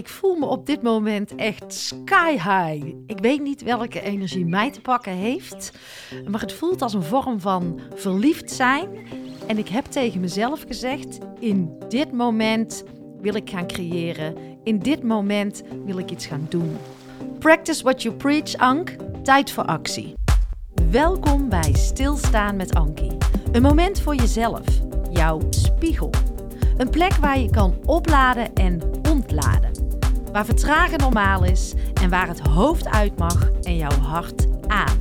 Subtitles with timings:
[0.00, 2.94] ik voel me op dit moment echt sky high.
[3.06, 5.72] Ik weet niet welke energie mij te pakken heeft,
[6.28, 8.88] maar het voelt als een vorm van verliefd zijn.
[9.46, 12.84] En ik heb tegen mezelf gezegd: in dit moment
[13.20, 14.36] wil ik gaan creëren.
[14.64, 16.76] In dit moment wil ik iets gaan doen.
[17.38, 18.96] Practice what you preach, Ank.
[19.22, 20.14] Tijd voor actie.
[20.90, 23.16] Welkom bij Stilstaan met Ankie.
[23.52, 24.66] Een moment voor jezelf,
[25.10, 26.10] jouw spiegel.
[26.76, 29.69] Een plek waar je kan opladen en ontladen.
[30.32, 34.96] Waar vertragen normaal is en waar het hoofd uit mag en jouw hart aan.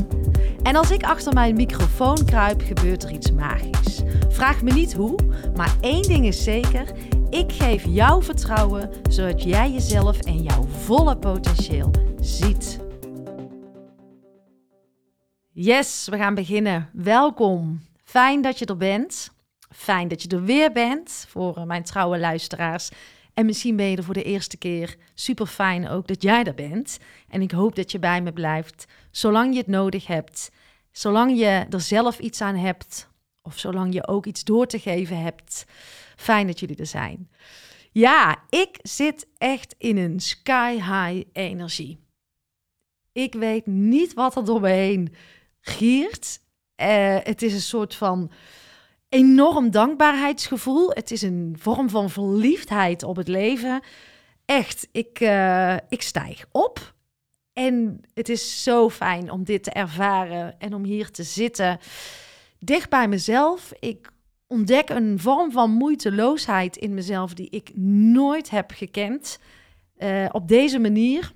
[0.64, 4.02] En als ik achter mijn microfoon kruip, gebeurt er iets magisch.
[4.30, 5.16] Vraag me niet hoe,
[5.56, 6.92] maar één ding is zeker:
[7.30, 12.80] ik geef jou vertrouwen zodat jij jezelf en jouw volle potentieel ziet.
[15.52, 16.90] Yes, we gaan beginnen.
[16.94, 17.82] Welkom.
[18.04, 19.32] Fijn dat je er bent.
[19.76, 22.90] Fijn dat je er weer bent voor mijn trouwe luisteraars.
[23.40, 24.96] En misschien ben je er voor de eerste keer.
[25.14, 27.00] Super fijn ook dat jij er bent.
[27.30, 30.52] En ik hoop dat je bij me blijft, zolang je het nodig hebt.
[30.92, 33.10] Zolang je er zelf iets aan hebt.
[33.42, 35.66] Of zolang je ook iets door te geven hebt.
[36.16, 37.30] Fijn dat jullie er zijn.
[37.92, 42.00] Ja, ik zit echt in een sky high energie.
[43.12, 45.14] Ik weet niet wat er door me heen
[45.62, 46.40] giert.
[46.82, 48.32] Uh, het is een soort van
[49.10, 50.90] enorm dankbaarheidsgevoel.
[50.90, 53.82] Het is een vorm van verliefdheid op het leven.
[54.46, 56.94] Echt, ik, uh, ik stijg op.
[57.54, 61.80] En het is zo fijn om dit te ervaren en om hier te zitten.
[62.60, 63.72] Dicht bij mezelf.
[63.80, 64.12] Ik
[64.48, 67.72] ontdek een vorm van moeiteloosheid in mezelf die ik
[68.14, 69.40] nooit heb gekend.
[69.98, 71.32] Uh, op deze manier.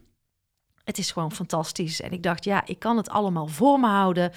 [0.84, 2.02] Het is gewoon fantastisch.
[2.02, 4.32] En ik dacht, ja, ik kan het allemaal voor me houden.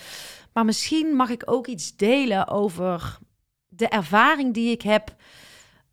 [0.52, 3.18] Maar misschien mag ik ook iets delen over
[3.77, 5.14] de ervaring die ik heb.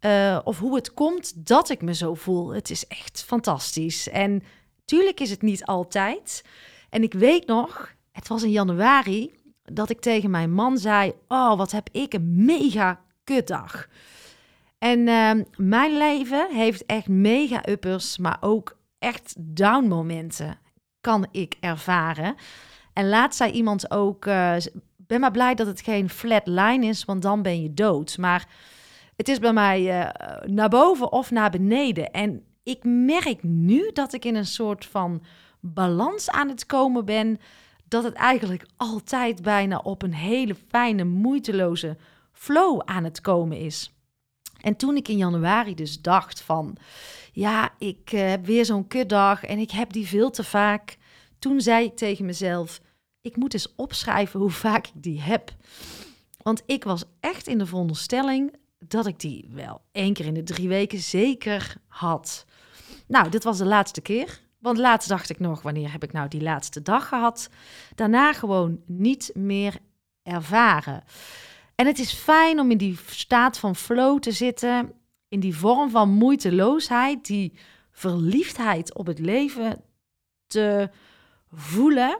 [0.02, 2.54] Uh, of hoe het komt dat ik me zo voel.
[2.54, 4.10] Het is echt fantastisch.
[4.10, 4.44] En
[4.86, 6.44] tuurlijk is het niet altijd.
[6.90, 9.32] En ik weet nog, het was in januari,
[9.64, 13.88] dat ik tegen mijn man zei: Oh, wat heb ik een mega kutdag.
[14.78, 20.60] En uh, mijn leven heeft echt mega uppers, maar ook echt down momenten
[21.02, 22.36] kan ik ervaren.
[22.94, 24.56] En laat zei iemand ook: uh,
[25.08, 28.18] ben maar blij dat het geen flat line is, want dan ben je dood.
[28.18, 28.48] Maar
[29.16, 30.10] het is bij mij uh,
[30.46, 32.12] naar boven of naar beneden.
[32.12, 35.24] En ik merk nu dat ik in een soort van
[35.60, 37.40] balans aan het komen ben.
[37.88, 41.98] Dat het eigenlijk altijd bijna op een hele fijne, moeiteloze
[42.32, 43.94] flow aan het komen is.
[44.62, 46.78] En toen ik in januari dus dacht van,
[47.32, 50.98] ja, ik uh, heb weer zo'n kutdag en ik heb die veel te vaak.
[51.40, 52.82] Toen zei ik tegen mezelf,
[53.24, 55.54] ik moet eens opschrijven hoe vaak ik die heb.
[56.42, 60.44] Want ik was echt in de veronderstelling dat ik die wel één keer in de
[60.44, 62.46] drie weken zeker had.
[63.08, 64.42] Nou, dit was de laatste keer.
[64.60, 67.50] Want laatst dacht ik nog, wanneer heb ik nou die laatste dag gehad?
[67.96, 69.78] Daarna gewoon niet meer
[70.24, 71.04] ervaren.
[71.76, 74.92] En het is fijn om in die staat van flow te zitten,
[75.28, 77.54] in die vorm van moeiteloosheid, die
[77.92, 79.84] verliefdheid op het leven
[80.48, 80.90] te
[81.52, 82.20] voelen.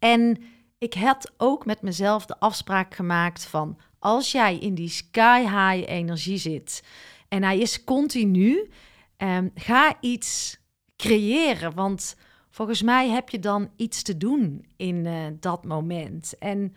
[0.00, 0.42] En
[0.78, 5.90] ik had ook met mezelf de afspraak gemaakt van als jij in die sky high
[5.90, 6.82] energie zit
[7.30, 8.70] en hij is continu,
[9.16, 10.58] um, ga iets
[10.96, 11.74] creëren.
[11.74, 12.16] Want
[12.50, 16.38] volgens mij heb je dan iets te doen in uh, dat moment.
[16.38, 16.74] En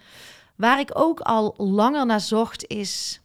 [0.55, 3.21] waar ik ook al langer naar zocht is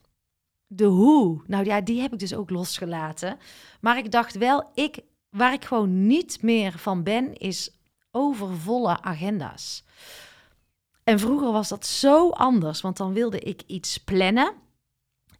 [0.67, 1.43] de hoe.
[1.47, 3.39] Nou ja, die heb ik dus ook losgelaten.
[3.81, 4.99] Maar ik dacht wel, ik,
[5.31, 7.78] waar ik gewoon niet meer van ben, is
[8.11, 9.85] overvolle agenda's.
[11.05, 14.53] En vroeger was dat zo anders, want dan wilde ik iets plannen.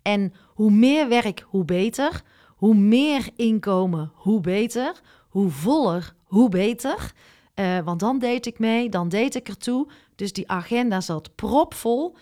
[0.03, 2.23] En hoe meer werk, hoe beter.
[2.57, 5.01] Hoe meer inkomen, hoe beter.
[5.29, 7.13] Hoe voller, hoe beter.
[7.55, 9.89] Uh, want dan deed ik mee, dan deed ik ertoe.
[10.15, 12.17] Dus die agenda zat propvol.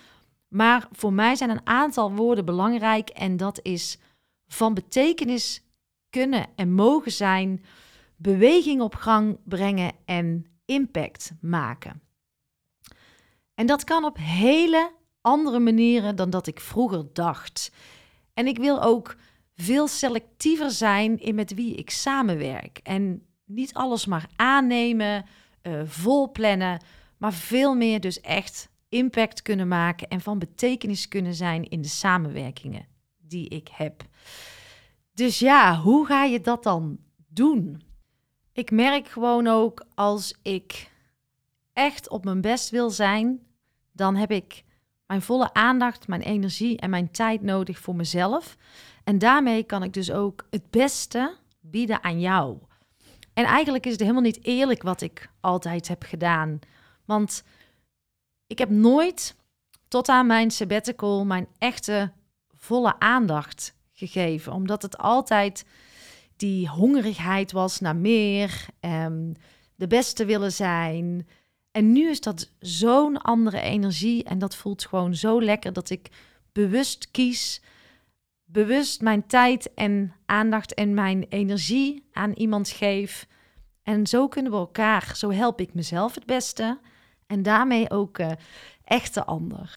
[0.49, 3.99] Maar voor mij zijn een aantal woorden belangrijk en dat is
[4.47, 5.63] van betekenis
[6.11, 7.65] kunnen en mogen zijn,
[8.17, 12.01] beweging op gang brengen en impact maken.
[13.55, 17.73] En dat kan op hele andere manieren dan dat ik vroeger dacht.
[18.35, 19.17] En ik wil ook
[19.55, 22.79] veel selectiever zijn in met wie ik samenwerk.
[22.83, 25.25] En niet alles maar aannemen,
[25.63, 26.81] uh, vol plannen,
[27.19, 31.89] maar veel meer dus echt impact kunnen maken en van betekenis kunnen zijn in de
[31.89, 32.87] samenwerkingen
[33.19, 34.03] die ik heb.
[35.13, 36.99] Dus ja, hoe ga je dat dan
[37.29, 37.83] doen?
[38.57, 40.91] Ik merk gewoon ook als ik
[41.73, 43.47] echt op mijn best wil zijn,
[43.93, 44.65] dan heb ik
[45.07, 48.57] mijn volle aandacht, mijn energie en mijn tijd nodig voor mezelf.
[49.05, 52.59] En daarmee kan ik dus ook het beste bieden aan jou.
[53.33, 56.59] En eigenlijk is het helemaal niet eerlijk wat ik altijd heb gedaan.
[57.05, 57.43] Want
[58.47, 59.37] ik heb nooit
[59.89, 62.13] tot aan mijn sabbatical mijn echte
[62.55, 64.53] volle aandacht gegeven.
[64.53, 65.65] Omdat het altijd
[66.37, 69.33] die hongerigheid was naar meer, um,
[69.75, 71.29] de beste willen zijn.
[71.71, 76.09] En nu is dat zo'n andere energie en dat voelt gewoon zo lekker dat ik
[76.53, 77.63] bewust kies,
[78.45, 83.27] bewust mijn tijd en aandacht en mijn energie aan iemand geef.
[83.83, 86.79] En zo kunnen we elkaar, zo help ik mezelf het beste
[87.27, 88.31] en daarmee ook uh,
[88.85, 89.77] echt de ander.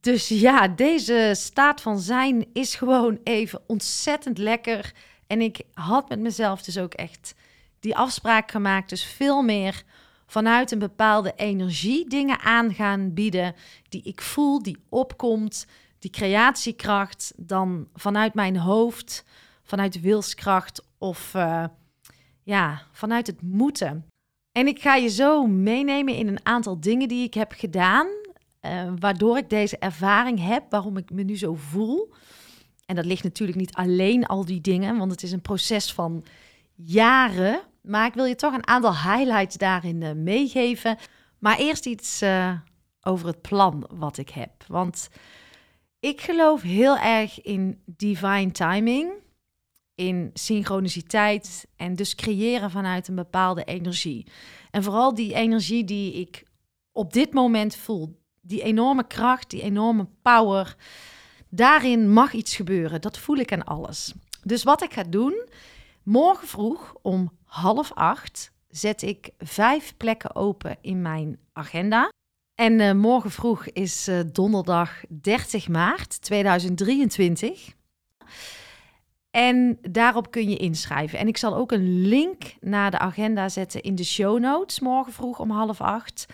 [0.00, 4.92] Dus ja, deze staat van zijn is gewoon even ontzettend lekker.
[5.34, 7.34] En ik had met mezelf dus ook echt
[7.80, 8.88] die afspraak gemaakt.
[8.88, 9.82] Dus veel meer
[10.26, 13.54] vanuit een bepaalde energie dingen aan gaan bieden
[13.88, 15.66] die ik voel, die opkomt,
[15.98, 19.24] die creatiekracht, dan vanuit mijn hoofd,
[19.62, 21.64] vanuit wilskracht of uh,
[22.42, 24.06] ja, vanuit het moeten.
[24.52, 28.06] En ik ga je zo meenemen in een aantal dingen die ik heb gedaan,
[28.60, 32.12] uh, waardoor ik deze ervaring heb, waarom ik me nu zo voel.
[32.86, 36.24] En dat ligt natuurlijk niet alleen al die dingen, want het is een proces van
[36.74, 37.60] jaren.
[37.82, 40.96] Maar ik wil je toch een aantal highlights daarin uh, meegeven.
[41.38, 42.52] Maar eerst iets uh,
[43.02, 44.64] over het plan wat ik heb.
[44.66, 45.08] Want
[46.00, 49.12] ik geloof heel erg in divine timing,
[49.94, 54.26] in synchroniciteit en dus creëren vanuit een bepaalde energie.
[54.70, 56.44] En vooral die energie die ik
[56.92, 60.76] op dit moment voel, die enorme kracht, die enorme power,
[61.54, 63.00] daarin mag iets gebeuren.
[63.00, 64.14] Dat voel ik aan alles.
[64.42, 65.48] Dus wat ik ga doen,
[66.02, 72.12] morgen vroeg om half acht zet ik vijf plekken open in mijn agenda.
[72.54, 77.74] En uh, morgen vroeg is uh, donderdag 30 maart 2023.
[79.30, 81.18] En daarop kun je inschrijven.
[81.18, 85.12] En ik zal ook een link naar de agenda zetten in de show notes morgen
[85.12, 86.26] vroeg om half acht.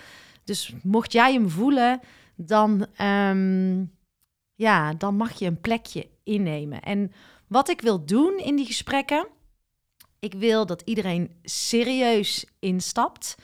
[0.44, 2.00] Dus mocht jij hem voelen,
[2.36, 3.90] dan, um,
[4.60, 6.82] ja, dan mag je een plekje innemen.
[6.82, 7.12] En
[7.46, 9.26] wat ik wil doen in die gesprekken,
[10.18, 13.34] ik wil dat iedereen serieus instapt.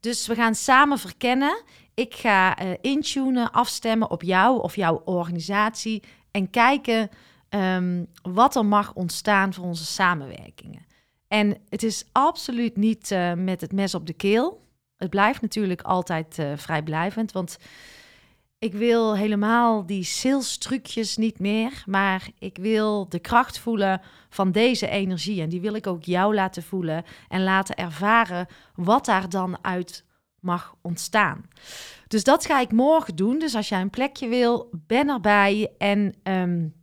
[0.00, 1.62] Dus we gaan samen verkennen.
[1.94, 7.10] Ik ga uh, intunen, afstemmen op jou of jouw organisatie en kijken
[7.48, 10.86] um, wat er mag ontstaan voor onze samenwerkingen.
[11.28, 14.62] En het is absoluut niet uh, met het mes op de keel.
[14.96, 17.58] Het blijft natuurlijk altijd uh, vrijblijvend, want
[18.58, 24.52] ik wil helemaal die sales trucjes niet meer, maar ik wil de kracht voelen van
[24.52, 25.42] deze energie.
[25.42, 30.04] En die wil ik ook jou laten voelen en laten ervaren wat daar dan uit
[30.40, 31.48] mag ontstaan.
[32.06, 33.38] Dus dat ga ik morgen doen.
[33.38, 35.72] Dus als jij een plekje wil, ben erbij.
[35.78, 36.74] En um,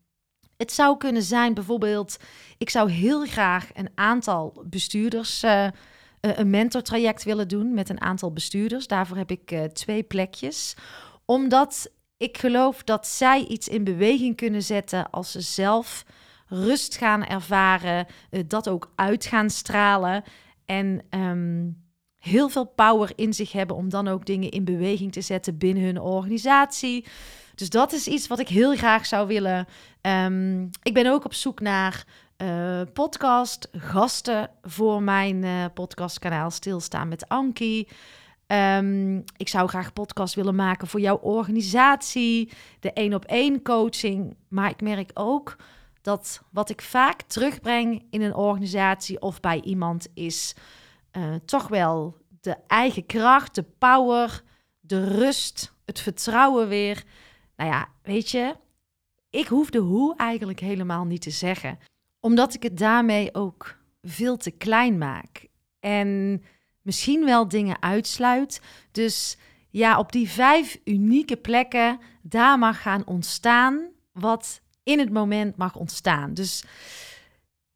[0.57, 2.17] het zou kunnen zijn bijvoorbeeld,
[2.57, 5.43] ik zou heel graag een aantal bestuurders.
[5.43, 5.67] Uh,
[6.21, 8.87] een mentortraject willen doen met een aantal bestuurders.
[8.87, 10.75] Daarvoor heb ik uh, twee plekjes
[11.31, 16.05] omdat ik geloof dat zij iets in beweging kunnen zetten als ze zelf
[16.47, 20.23] rust gaan ervaren, uh, dat ook uit gaan stralen
[20.65, 21.83] en um,
[22.17, 25.83] heel veel power in zich hebben om dan ook dingen in beweging te zetten binnen
[25.83, 27.05] hun organisatie.
[27.55, 29.67] Dus dat is iets wat ik heel graag zou willen.
[30.01, 32.05] Um, ik ben ook op zoek naar
[32.37, 37.87] uh, podcast, gasten voor mijn uh, podcastkanaal Stilstaan met Ankie.
[38.51, 44.35] Um, ik zou graag podcast willen maken voor jouw organisatie, de één op één coaching.
[44.47, 45.55] Maar ik merk ook
[46.01, 50.55] dat wat ik vaak terugbreng in een organisatie of bij iemand is
[51.17, 54.43] uh, toch wel de eigen kracht, de power,
[54.79, 57.03] de rust, het vertrouwen weer.
[57.55, 58.55] Nou ja, weet je,
[59.29, 61.79] ik hoef de hoe eigenlijk helemaal niet te zeggen,
[62.19, 65.47] omdat ik het daarmee ook veel te klein maak.
[65.79, 66.41] En
[66.81, 68.61] misschien wel dingen uitsluit.
[68.91, 69.37] Dus
[69.69, 75.75] ja, op die vijf unieke plekken, daar mag gaan ontstaan wat in het moment mag
[75.75, 76.33] ontstaan.
[76.33, 76.63] Dus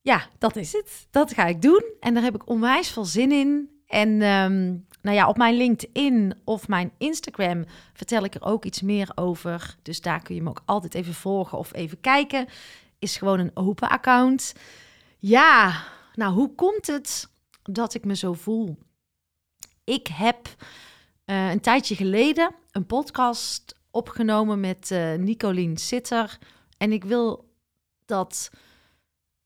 [0.01, 1.07] ja, dat is het.
[1.11, 1.83] Dat ga ik doen.
[1.99, 3.69] En daar heb ik onwijs veel zin in.
[3.87, 8.81] En um, nou ja, op mijn LinkedIn of mijn Instagram vertel ik er ook iets
[8.81, 9.75] meer over.
[9.81, 12.47] Dus daar kun je me ook altijd even volgen of even kijken.
[12.99, 14.53] Is gewoon een open account.
[15.17, 15.83] Ja,
[16.13, 17.29] nou hoe komt het
[17.63, 18.77] dat ik me zo voel?
[19.85, 20.47] Ik heb
[21.25, 26.37] uh, een tijdje geleden een podcast opgenomen met uh, Nicolien Sitter.
[26.77, 27.53] En ik wil
[28.05, 28.51] dat.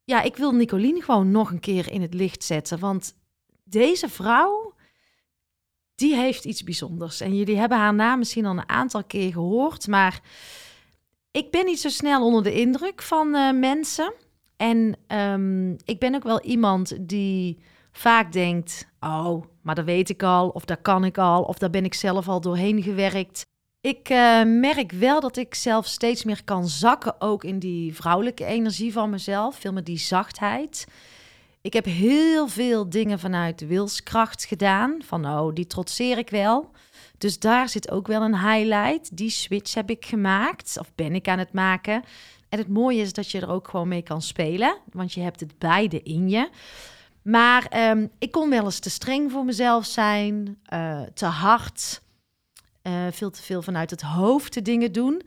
[0.04, 2.80] Ja, ik wil Nicolien gewoon nog een keer in het licht zetten.
[2.80, 3.16] Want
[3.64, 4.74] deze vrouw,
[5.96, 7.22] die heeft iets bijzonders.
[7.22, 9.88] En jullie hebben haar naam misschien al een aantal keer gehoord.
[9.88, 10.22] Maar
[11.32, 14.14] ik ben niet zo snel onder de indruk van uh, mensen.
[14.58, 17.60] En ehm, ik ben ook wel iemand die
[17.92, 21.70] vaak denkt: Oh, maar dat weet ik al, of dat kan ik al, of daar
[21.70, 23.46] ben ik zelf al doorheen gewerkt.
[23.82, 28.46] Ik uh, merk wel dat ik zelf steeds meer kan zakken, ook in die vrouwelijke
[28.46, 30.88] energie van mezelf, veel meer die zachtheid.
[31.62, 36.72] Ik heb heel veel dingen vanuit wilskracht gedaan, van oh, die trotseer ik wel.
[37.18, 39.18] Dus daar zit ook wel een highlight.
[39.18, 42.04] Die switch heb ik gemaakt, of ben ik aan het maken.
[42.50, 45.40] En het mooie is dat je er ook gewoon mee kan spelen, want je hebt
[45.40, 46.50] het beide in je.
[47.30, 52.02] Maar ehm, ik kon wel eens te streng voor mezelf zijn, uh, te hard,
[52.84, 55.22] uh, veel te veel vanuit het hoofd de dingen doen.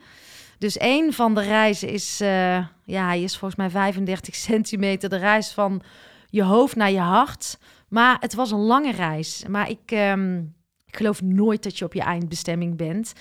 [0.59, 5.17] Dus een van de reizen is, uh, ja, hij is volgens mij 35 centimeter, de
[5.17, 5.83] reis van
[6.29, 7.59] je hoofd naar je hart.
[7.89, 9.45] Maar het was een lange reis.
[9.49, 10.55] Maar ik, um,
[10.87, 13.13] ik geloof nooit dat je op je eindbestemming bent.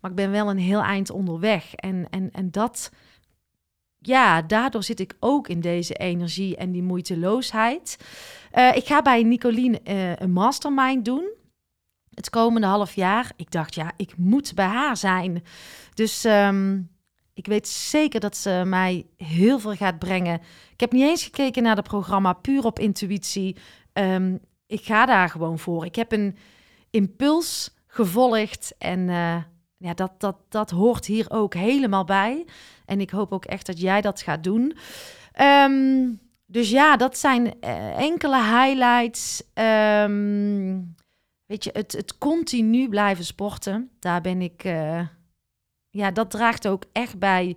[0.00, 1.74] Maar ik ben wel een heel eind onderweg.
[1.74, 2.90] En, en, en dat
[4.02, 7.98] ja, daardoor zit ik ook in deze energie en die moeiteloosheid.
[8.54, 11.30] Uh, ik ga bij Nicoline uh, een mastermind doen.
[12.14, 13.32] Het komende half jaar.
[13.36, 15.44] Ik dacht, ja, ik moet bij haar zijn.
[15.94, 16.90] Dus um,
[17.34, 20.40] ik weet zeker dat ze mij heel veel gaat brengen.
[20.72, 23.56] Ik heb niet eens gekeken naar het programma, puur op intuïtie.
[23.92, 25.84] Um, ik ga daar gewoon voor.
[25.84, 26.36] Ik heb een
[26.90, 29.36] impuls gevolgd en uh,
[29.82, 32.44] ja, dat, dat, dat hoort hier ook helemaal bij.
[32.84, 34.76] En ik hoop ook echt dat jij dat gaat doen.
[35.40, 39.42] Um, dus ja, dat zijn uh, enkele highlights.
[39.54, 40.94] Um,
[41.46, 44.64] weet je, het, het continu blijven sporten, daar ben ik.
[44.64, 45.00] Uh,
[45.90, 47.56] ja, dat draagt ook echt bij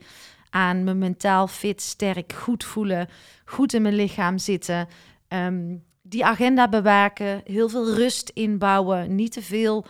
[0.49, 3.07] aan me mentaal fit, sterk, goed voelen,
[3.45, 4.87] goed in mijn lichaam zitten.
[5.27, 9.85] Um, die agenda bewaken, heel veel rust inbouwen, niet te veel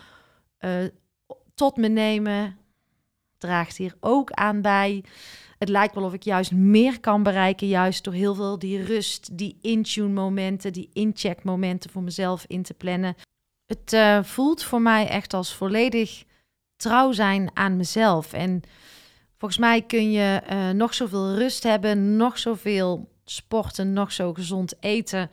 [0.60, 0.70] uh,
[1.56, 2.58] tot me nemen,
[3.38, 5.04] draagt hier ook aan bij.
[5.58, 9.38] Het lijkt wel of ik juist meer kan bereiken, juist door heel veel die rust,
[9.38, 13.14] die in-tune momenten, die in-check momenten voor mezelf in te plannen.
[13.66, 16.24] Het uh, voelt voor mij echt als volledig
[16.76, 18.32] trouw zijn aan mezelf.
[18.32, 18.62] En
[19.36, 24.74] volgens mij kun je uh, nog zoveel rust hebben, nog zoveel sporten, nog zo gezond
[24.80, 25.30] eten.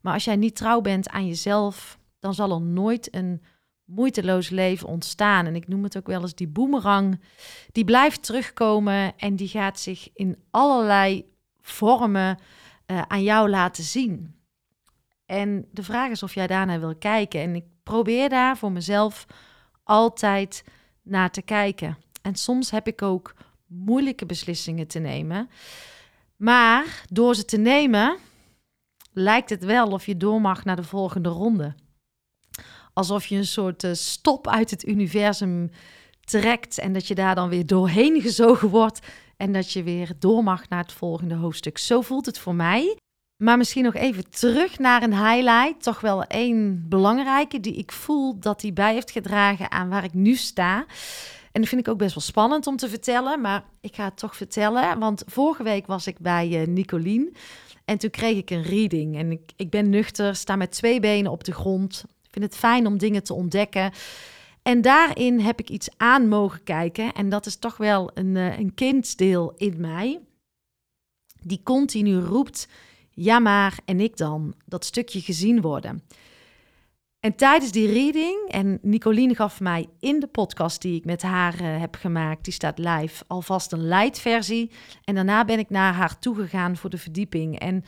[0.00, 3.42] Maar als jij niet trouw bent aan jezelf, dan zal er nooit een
[3.84, 5.46] moeiteloos leven ontstaan.
[5.46, 7.20] En ik noem het ook wel eens die boemerang.
[7.72, 12.38] Die blijft terugkomen en die gaat zich in allerlei vormen
[12.86, 14.34] uh, aan jou laten zien.
[15.26, 17.40] En de vraag is of jij daarnaar wil kijken.
[17.40, 19.26] En ik probeer daar voor mezelf
[19.82, 20.64] altijd
[21.02, 21.98] naar te kijken.
[22.22, 23.34] En soms heb ik ook
[23.66, 25.50] moeilijke beslissingen te nemen.
[26.36, 28.16] Maar door ze te nemen,
[29.12, 31.74] lijkt het wel of je door mag naar de volgende ronde
[32.94, 35.70] alsof je een soort uh, stop uit het universum
[36.20, 40.42] trekt en dat je daar dan weer doorheen gezogen wordt en dat je weer door
[40.42, 41.78] mag naar het volgende hoofdstuk.
[41.78, 42.96] Zo voelt het voor mij.
[43.42, 48.38] Maar misschien nog even terug naar een highlight, toch wel één belangrijke die ik voel
[48.38, 50.86] dat die bij heeft gedragen aan waar ik nu sta.
[51.52, 54.16] En dat vind ik ook best wel spannend om te vertellen, maar ik ga het
[54.16, 54.98] toch vertellen.
[54.98, 57.36] Want vorige week was ik bij uh, Nicolien
[57.84, 59.16] en toen kreeg ik een reading.
[59.16, 62.86] En ik, ik ben nuchter, sta met twee benen op de grond vind het fijn
[62.86, 63.92] om dingen te ontdekken.
[64.62, 67.12] En daarin heb ik iets aan mogen kijken.
[67.12, 70.20] En dat is toch wel een, uh, een kindsdeel in mij.
[71.40, 72.68] Die continu roept,
[73.10, 74.54] ja maar, en ik dan.
[74.64, 76.02] Dat stukje gezien worden.
[77.20, 81.60] En tijdens die reading, en Nicoline gaf mij in de podcast die ik met haar
[81.60, 84.70] uh, heb gemaakt, die staat live, alvast een light versie.
[85.04, 87.58] En daarna ben ik naar haar toegegaan voor de verdieping.
[87.58, 87.84] En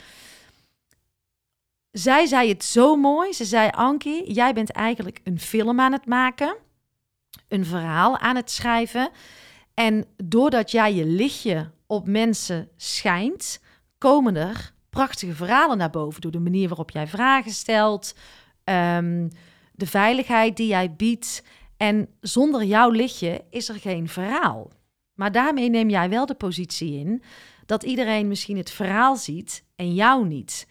[1.99, 3.33] zij zei het zo mooi.
[3.33, 6.57] Ze zei: Ankie, jij bent eigenlijk een film aan het maken,
[7.49, 9.11] een verhaal aan het schrijven.
[9.75, 13.61] En doordat jij je lichtje op mensen schijnt,
[13.99, 16.21] komen er prachtige verhalen naar boven.
[16.21, 18.15] Door de manier waarop jij vragen stelt,
[18.65, 19.31] um,
[19.73, 21.43] de veiligheid die jij biedt.
[21.77, 24.71] En zonder jouw lichtje is er geen verhaal.
[25.15, 27.23] Maar daarmee neem jij wel de positie in
[27.67, 30.67] dat iedereen misschien het verhaal ziet en jou niet.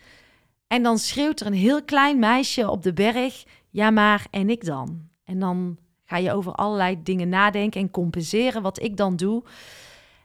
[0.68, 4.66] En dan schreeuwt er een heel klein meisje op de berg: Ja, maar en ik
[4.66, 5.10] dan?
[5.24, 9.44] En dan ga je over allerlei dingen nadenken en compenseren wat ik dan doe.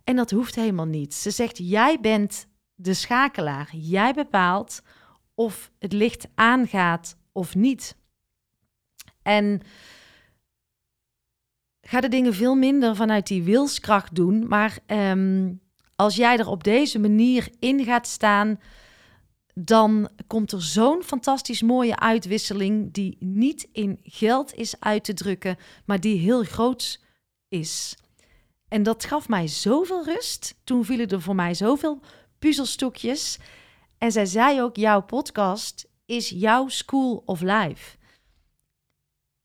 [0.04, 1.14] En dat hoeft helemaal niet.
[1.14, 3.70] Ze zegt: Jij bent de schakelaar.
[3.72, 4.82] Jij bepaalt
[5.34, 7.96] of het licht aangaat of niet.
[9.22, 9.60] En
[11.80, 14.48] ga de dingen veel minder vanuit die wilskracht doen.
[14.48, 15.60] Maar um,
[15.96, 18.58] als jij er op deze manier in gaat staan
[19.64, 25.56] dan komt er zo'n fantastisch mooie uitwisseling die niet in geld is uit te drukken,
[25.84, 27.00] maar die heel groot
[27.48, 27.96] is.
[28.68, 30.54] En dat gaf mij zoveel rust.
[30.64, 32.00] Toen vielen er voor mij zoveel
[32.38, 33.38] puzzelstukjes.
[33.98, 37.98] En zij zei ook: jouw podcast is jouw school of life.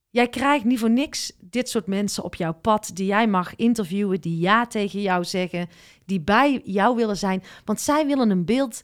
[0.09, 4.21] Jij krijgt niet voor niks dit soort mensen op jouw pad die jij mag interviewen,
[4.21, 5.67] die ja tegen jou zeggen,
[6.05, 8.83] die bij jou willen zijn, want zij willen een beeld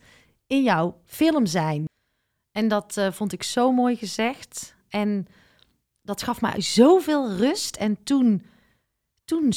[0.52, 1.86] in jouw film zijn.
[2.52, 4.76] En dat uh, vond ik zo mooi gezegd.
[4.90, 5.28] En
[6.02, 7.76] dat gaf mij zoveel rust.
[7.76, 8.46] En toen,
[9.26, 9.54] toen,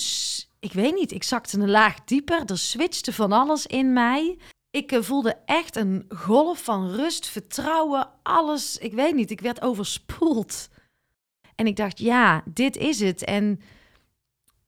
[0.58, 2.44] ik weet niet, ik zakte een laag dieper.
[2.44, 4.38] Er switchte van alles in mij.
[4.70, 8.78] Ik uh, voelde echt een golf van rust, vertrouwen, alles.
[8.78, 10.68] Ik weet niet, ik werd overspoeld.
[11.54, 13.24] En ik dacht, ja, dit is het.
[13.24, 13.60] En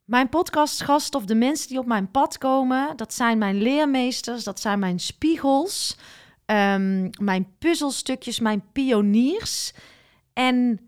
[0.06, 4.60] mijn podcastgast of de mensen die op mijn pad komen, dat zijn mijn leermeesters, dat
[4.60, 5.96] zijn mijn spiegels,
[6.46, 9.72] um, mijn puzzelstukjes, mijn pioniers.
[10.32, 10.80] En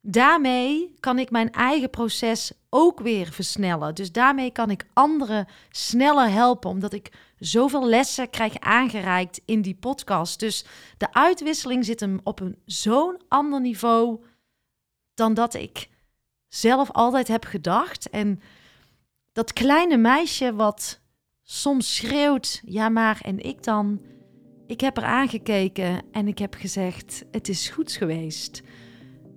[0.00, 3.94] daarmee kan ik mijn eigen proces ook weer versnellen.
[3.94, 9.74] Dus daarmee kan ik anderen sneller helpen, omdat ik zoveel lessen krijg aangereikt in die
[9.74, 10.40] podcast.
[10.40, 10.64] Dus
[10.98, 14.24] de uitwisseling zit hem op een zo'n ander niveau
[15.14, 15.88] dan dat ik
[16.54, 18.10] zelf altijd heb gedacht.
[18.10, 18.40] En
[19.32, 21.00] dat kleine meisje wat
[21.42, 24.00] soms schreeuwt, ja maar, en ik dan.
[24.66, 28.62] Ik heb er aangekeken en ik heb gezegd: Het is goed geweest.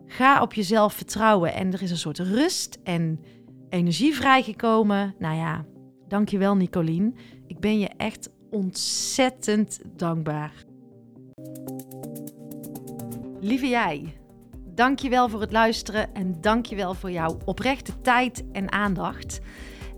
[0.07, 1.53] Ga op jezelf vertrouwen.
[1.53, 3.19] En er is een soort rust en
[3.69, 5.15] energie vrijgekomen.
[5.19, 5.65] Nou ja,
[6.07, 7.15] dankjewel Nicolien.
[7.47, 10.63] Ik ben je echt ontzettend dankbaar.
[13.39, 14.15] Lieve jij.
[14.75, 19.39] Dankjewel voor het luisteren en dankjewel voor jouw oprechte tijd en aandacht.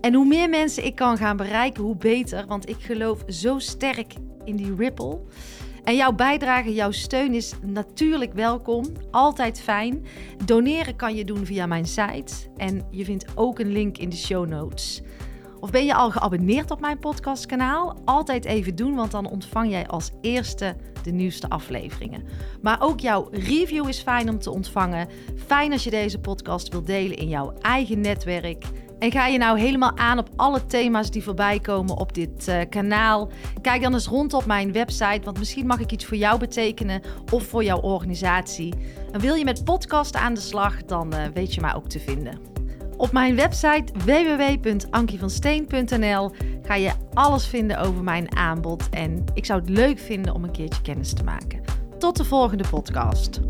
[0.00, 2.46] En hoe meer mensen ik kan gaan bereiken, hoe beter.
[2.46, 5.20] Want ik geloof zo sterk in die ripple.
[5.84, 8.84] En jouw bijdrage, jouw steun is natuurlijk welkom.
[9.10, 10.06] Altijd fijn.
[10.44, 12.34] Doneren kan je doen via mijn site.
[12.56, 15.02] En je vindt ook een link in de show notes.
[15.60, 17.96] Of ben je al geabonneerd op mijn podcastkanaal?
[18.04, 22.24] Altijd even doen, want dan ontvang jij als eerste de nieuwste afleveringen.
[22.62, 25.08] Maar ook jouw review is fijn om te ontvangen.
[25.46, 28.64] Fijn als je deze podcast wilt delen in jouw eigen netwerk.
[28.98, 32.60] En ga je nou helemaal aan op alle thema's die voorbij komen op dit uh,
[32.68, 33.30] kanaal?
[33.60, 37.02] Kijk dan eens rond op mijn website, want misschien mag ik iets voor jou betekenen
[37.32, 38.74] of voor jouw organisatie.
[39.12, 42.00] En wil je met podcast aan de slag, dan uh, weet je mij ook te
[42.00, 42.57] vinden.
[42.98, 46.32] Op mijn website www.ankievansteen.nl
[46.62, 50.52] ga je alles vinden over mijn aanbod en ik zou het leuk vinden om een
[50.52, 51.60] keertje kennis te maken.
[51.98, 53.40] Tot de volgende podcast.